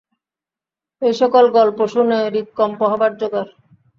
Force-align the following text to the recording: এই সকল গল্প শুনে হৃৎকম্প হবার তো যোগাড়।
এই 1.01 1.13
সকল 1.13 1.45
গল্প 1.57 1.79
শুনে 1.87 2.17
হৃৎকম্প 2.25 2.79
হবার 2.91 3.11
তো 3.11 3.17
যোগাড়। 3.21 3.49